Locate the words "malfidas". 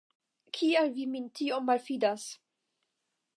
1.71-2.27